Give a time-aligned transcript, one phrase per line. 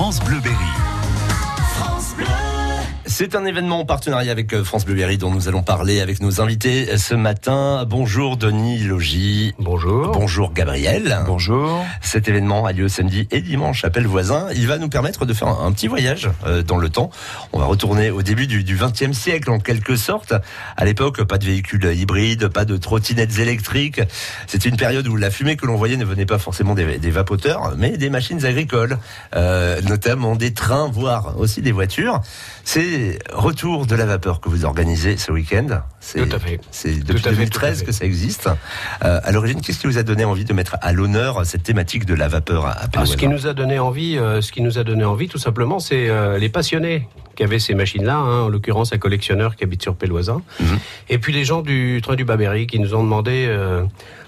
[0.00, 2.49] France Bleu Berry.
[3.20, 6.22] C'est un événement en partenariat avec euh, France Bleu Berry dont nous allons parler avec
[6.22, 7.84] nos invités ce matin.
[7.86, 9.52] Bonjour Denis Logis.
[9.58, 10.12] Bonjour.
[10.12, 11.18] Bonjour Gabriel.
[11.26, 11.84] Bonjour.
[12.00, 14.46] Cet événement a lieu samedi et dimanche à Voisin.
[14.54, 17.10] Il va nous permettre de faire un petit voyage euh, dans le temps.
[17.52, 20.32] On va retourner au début du XXe siècle en quelque sorte.
[20.78, 24.00] À l'époque, pas de véhicules hybrides, pas de trottinettes électriques.
[24.46, 27.10] C'était une période où la fumée que l'on voyait ne venait pas forcément des, des
[27.10, 28.96] vapoteurs, mais des machines agricoles,
[29.36, 32.22] euh, notamment des trains, voire aussi des voitures.
[32.64, 35.82] C'est retour de la vapeur que vous organisez ce week-end.
[36.14, 36.60] Tout à fait.
[36.70, 38.48] C'est depuis 2013 que ça existe.
[39.04, 42.06] Euh, à l'origine, qu'est-ce qui vous a donné envie de mettre à l'honneur cette thématique
[42.06, 44.78] de la vapeur à, à Ce qui nous a donné envie, euh, ce qui nous
[44.78, 48.48] a donné envie, tout simplement, c'est euh, les passionnés qui avaient ces machines-là, hein, en
[48.48, 50.78] l'occurrence un collectionneur qui habite sur Péloisin, mhm.
[51.08, 53.82] et puis les gens du train du Babéry qui nous ont demandé euh,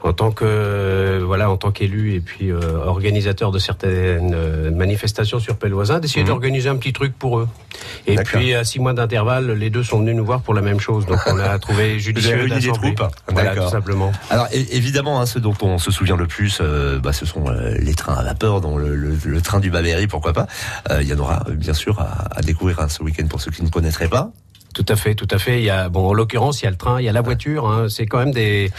[0.00, 5.40] en tant que voilà en tant qu'élu et puis euh, organisateur de certaines euh, manifestations
[5.40, 6.28] sur Pelvoisin d'essayer mhm.
[6.28, 7.48] d'organiser un petit truc pour eux.
[8.06, 10.80] Et puis à six mois d'intervalle, les deux sont venus nous voir pour la même
[10.80, 11.06] chose.
[11.06, 12.94] Donc on a trouvé judicieux d'assembler.
[13.28, 14.12] Voilà, tout simplement.
[14.30, 17.44] Alors évidemment, hein, ce dont on se souvient le plus, euh, bah, ce sont
[17.78, 20.46] les trains à vapeur, dont le, le, train du Babéry, pourquoi pas.
[21.00, 23.62] Il y en aura bien sûr à, à découvrir hein, ce week-end pour ceux qui
[23.62, 24.30] ne connaîtraient pas.
[24.78, 25.58] Tout à fait, tout à fait.
[25.58, 27.20] Il y a, bon, en l'occurrence, il y a le train, il y a la
[27.20, 27.66] voiture.
[27.66, 27.86] Hein.
[27.88, 28.70] C'est quand même des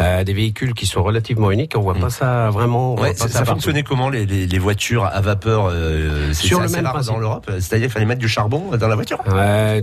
[0.00, 1.74] euh, des véhicules qui sont relativement uniques.
[1.76, 2.10] On voit pas mm.
[2.10, 2.96] ça vraiment.
[2.96, 6.90] Ouais, ça, ça fonctionnait comment les, les, les, voitures à vapeur euh, Sur le même
[7.06, 7.48] dans l'Europe.
[7.60, 9.22] C'est-à-dire qu'il fallait mettre du charbon dans la voiture.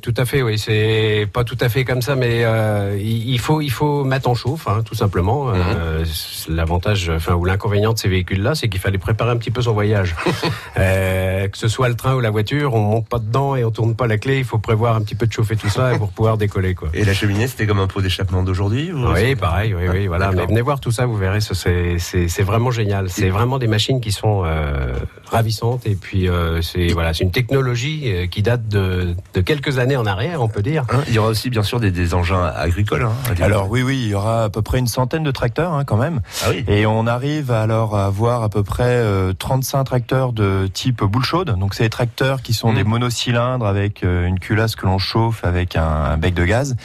[0.00, 0.40] Tout à fait.
[0.40, 4.30] Oui, c'est pas tout à fait comme ça, mais euh, il faut il faut mettre
[4.30, 5.50] en chauffe, hein, tout simplement.
[5.50, 6.54] Euh, mm-hmm.
[6.54, 9.74] L'avantage, enfin ou l'inconvénient de ces véhicules-là, c'est qu'il fallait préparer un petit peu son
[9.74, 10.16] voyage.
[10.78, 13.70] euh, que ce soit le train ou la voiture, on monte pas dedans et on
[13.70, 14.38] tourne pas la clé.
[14.38, 16.74] Il faut prévoir un petit peu de chauffer tout ça pour pouvoir décoller.
[16.74, 16.88] Quoi.
[16.94, 20.32] Et la cheminée, c'était comme un pot d'échappement d'aujourd'hui Oui, pareil, oui, oui, voilà.
[20.32, 23.10] Mais venez voir tout ça, vous verrez, c'est vraiment génial.
[23.10, 24.94] C'est vraiment des machines qui sont euh,
[25.30, 29.78] ravissantes et puis euh, c'est voilà, c'est une technologie euh, qui date de, de, quelques
[29.78, 30.84] années en arrière, on peut dire.
[30.90, 33.02] Hein, il y aura aussi bien sûr des, des engins agricoles.
[33.02, 35.84] Hein, alors oui, oui, il y aura à peu près une centaine de tracteurs hein,
[35.84, 36.20] quand même.
[36.44, 36.64] Ah oui.
[36.68, 39.02] Et on arrive alors à avoir à peu près
[39.38, 41.56] 35 tracteurs de type boule chaude.
[41.58, 42.76] Donc c'est des tracteurs qui sont mmh.
[42.76, 46.76] des monocylindres avec une culasse que l'on chauffe avec un, bec de gaz.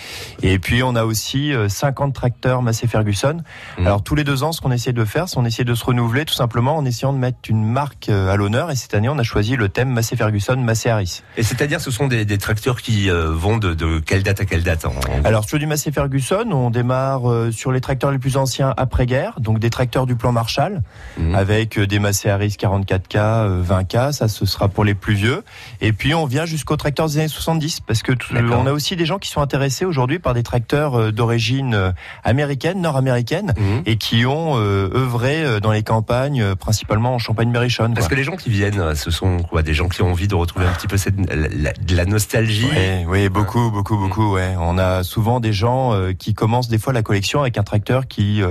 [0.41, 3.37] Et puis on a aussi 50 euh, tracteurs Massey Ferguson.
[3.77, 3.85] Mmh.
[3.85, 5.85] Alors tous les deux ans, ce qu'on essaie de faire, c'est on essaie de se
[5.85, 8.71] renouveler tout simplement en essayant de mettre une marque euh, à l'honneur.
[8.71, 11.21] Et cette année, on a choisi le thème Massey Ferguson, Massey Harris.
[11.37, 14.45] Et c'est-à-dire, ce sont des, des tracteurs qui euh, vont de, de, quelle date à
[14.45, 14.85] quelle date
[15.23, 17.21] Alors sur du Massey Ferguson, on démarre
[17.51, 20.81] sur les tracteurs les plus anciens après-guerre, donc des tracteurs du plan Marshall,
[21.17, 21.35] mmh.
[21.35, 24.11] avec des Massey Harris 44K, 20K.
[24.13, 25.43] Ça, ce sera pour les plus vieux.
[25.81, 28.13] Et puis on vient jusqu'aux tracteurs des années 70, parce que
[28.51, 31.91] on a aussi des gens qui sont intéressés aujourd'hui par des tracteurs euh, d'origine euh,
[32.23, 33.83] américaine, nord-américaine, mhm.
[33.85, 37.93] et qui ont euh, œuvré dans les campagnes, principalement en Champagne-Mérichonne.
[37.93, 40.35] Parce que les gens qui viennent, ce sont quoi Des gens qui ont envie de
[40.35, 44.23] retrouver un petit peu cette, la, de la nostalgie Oui, oui beaucoup, beaucoup, beaucoup.
[44.23, 44.33] Mhm.
[44.33, 44.55] Ouais.
[44.59, 48.41] On a souvent des gens qui commencent des fois la collection avec un tracteur qui,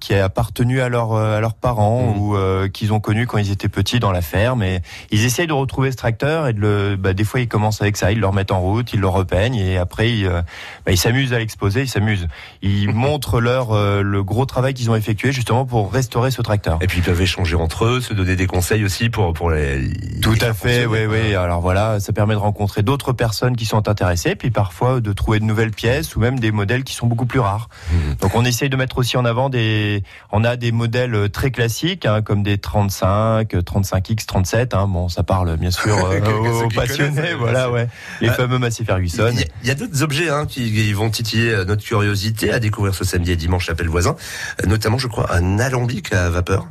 [0.00, 2.18] qui a appartenu à, leur, à leurs parents mhm.
[2.18, 4.62] ou qu'ils ont connu quand ils étaient petits dans la ferme.
[4.62, 4.80] Et
[5.10, 7.96] ils essayent de retrouver ce tracteur et de le, bah, des fois ils commencent avec
[7.96, 10.42] ça, ils le remettent en route, ils le peigne et après ils euh,
[10.86, 12.28] bah, s'amusent à l'exposer, ils s'amusent.
[12.62, 16.78] Ils montrent leur euh, le gros travail qu'ils ont effectué justement pour restaurer ce tracteur.
[16.80, 19.90] Et puis ils peuvent échanger entre eux, se donner des conseils aussi pour pour les.
[20.22, 21.34] Tout à fait, oui, oui.
[21.34, 25.40] Alors voilà, ça permet de rencontrer d'autres personnes qui sont intéressées, puis parfois de trouver
[25.40, 27.68] de nouvelles pièces ou même des modèles qui sont beaucoup plus rares.
[27.90, 27.96] Mmh.
[28.20, 30.02] Donc on essaye de mettre aussi en avant des,
[30.32, 34.74] on a des modèles euh, très classiques hein, comme des 35, 35X, 37.
[34.74, 34.86] Hein.
[34.88, 35.96] Bon, ça parle bien sûr
[36.64, 37.88] aux, passionnés, voilà, ouais.
[38.20, 39.32] Les fameux Ferguson.
[39.62, 43.04] Il y a, d'autres objets hein, qui, vont titiller euh, notre curiosité à découvrir ce
[43.04, 44.16] samedi et dimanche à Voisin,
[44.62, 46.68] euh, notamment, je crois, un alambic à vapeur.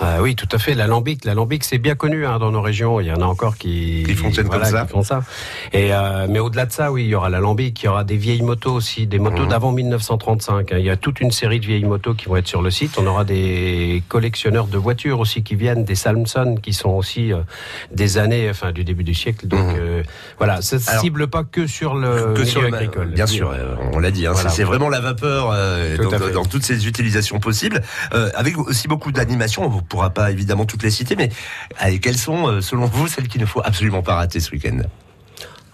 [0.00, 0.74] Ah oui, tout à fait.
[0.74, 3.00] L'alambic, l'alambic, c'est bien connu hein, dans nos régions.
[3.00, 4.84] Il y en a encore qui, qui fonctionnent comme ça.
[4.84, 5.22] Qui font ça.
[5.72, 8.16] Et euh, mais au-delà de ça, oui, il y aura l'alambic, il y aura des
[8.16, 9.48] vieilles motos aussi, des motos mmh.
[9.48, 10.72] d'avant 1935.
[10.72, 10.76] Hein.
[10.78, 12.96] Il y a toute une série de vieilles motos qui vont être sur le site.
[12.98, 17.38] On aura des collectionneurs de voitures aussi qui viennent, des Salmson qui sont aussi euh,
[17.92, 19.48] des années, enfin du début du siècle.
[19.48, 19.78] Donc mmh.
[19.80, 20.02] euh,
[20.38, 23.08] voilà, ça ne cible pas que sur le que sur agricole.
[23.08, 23.52] Bien sûr,
[23.92, 24.26] on l'a dit.
[24.26, 25.54] Hein, C'est vraiment la vapeur
[25.98, 29.68] dans, dans, toutes ses utilisations possibles, avec aussi beaucoup d'animation.
[29.88, 31.30] Pourra pas évidemment toutes les cités, mais
[31.78, 34.80] allez, quelles sont, euh, selon vous, celles qu'il ne faut absolument pas rater ce week-end?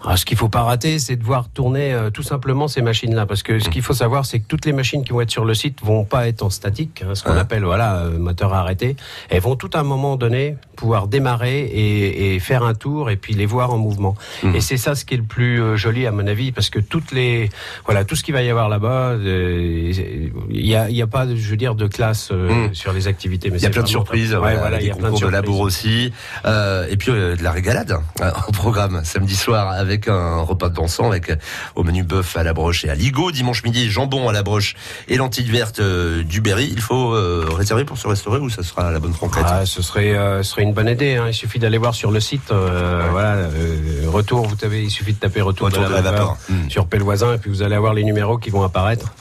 [0.03, 3.25] Ah, ce qu'il faut pas rater, c'est de voir tourner euh, tout simplement ces machines-là,
[3.25, 5.45] parce que ce qu'il faut savoir, c'est que toutes les machines qui vont être sur
[5.45, 8.95] le site vont pas être en statique, hein, ce qu'on appelle voilà euh, moteur arrêté.
[9.29, 13.15] Elles vont tout à un moment donné pouvoir démarrer et, et faire un tour et
[13.15, 14.15] puis les voir en mouvement.
[14.43, 14.55] Mmh.
[14.55, 16.79] Et c'est ça ce qui est le plus euh, joli à mon avis, parce que
[16.79, 17.49] toutes les
[17.85, 21.49] voilà tout ce qu'il va y avoir là-bas, il y a, y a pas, je
[21.49, 22.73] veux dire, de classe mmh.
[22.73, 23.49] sur les activités.
[23.49, 25.27] Mais il y a plein de surprises, ouais, voilà, il y a plein de, de
[25.27, 26.11] labour aussi,
[26.45, 30.75] et puis de la régalade hein, au programme samedi soir avec avec un repas de
[30.75, 31.31] dansant avec
[31.75, 33.31] au menu bœuf à la broche et à ligo.
[33.31, 34.75] Dimanche midi, jambon à la broche
[35.07, 36.69] et lentilles vertes euh, du Berry.
[36.71, 39.81] Il faut euh, réserver pour se restaurer ou ça sera la bonne franquette ah, Ce
[39.81, 41.15] serait, euh, serait une bonne idée.
[41.15, 41.27] Hein.
[41.29, 42.51] Il suffit d'aller voir sur le site.
[42.51, 43.47] Voilà,
[44.07, 46.69] retour, vous savez, il suffit de taper retour, de la, vapeur, hmm.
[46.69, 49.13] sur Pellevoisin et puis vous allez avoir les numéros qui vont apparaître.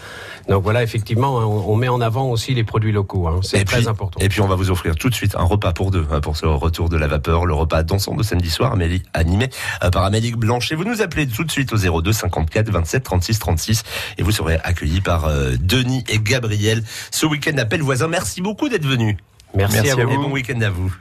[0.49, 3.29] Donc voilà, effectivement, hein, on, met en avant aussi les produits locaux.
[3.29, 3.41] Hein.
[3.43, 4.21] C'est très important.
[4.21, 6.37] Et puis on va vous offrir tout de suite un repas pour deux hein, pour
[6.37, 9.49] ce retour de la vapeur, le repas dansant de samedi soir, Amélie, animé
[9.83, 10.75] euh, par Amélie Blanchet.
[10.75, 13.83] Vous nous appelez tout de suite au 02 54 27 36 36
[14.19, 18.09] et vous serez accueillis par euh, Denis et Gabriel ce week-end à Voisin.
[18.09, 19.17] Merci beaucoup d'être venus.
[19.55, 20.01] Merci, à vous.
[20.01, 20.95] Et bon week-end à vous.